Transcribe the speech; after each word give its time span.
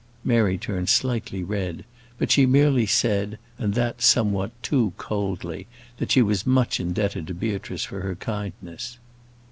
Mary 0.23 0.57
turned 0.57 0.89
slightly 0.89 1.43
red; 1.43 1.85
but 2.17 2.31
she 2.31 2.47
merely 2.47 2.87
said, 2.87 3.37
and 3.59 3.75
that 3.75 4.01
somewhat 4.01 4.49
too 4.63 4.93
coldly, 4.97 5.67
that 5.97 6.11
she 6.11 6.23
was 6.23 6.43
much 6.43 6.79
indebted 6.79 7.27
to 7.27 7.35
Beatrice 7.35 7.83
for 7.83 8.01
her 8.01 8.15
kindness. 8.15 8.97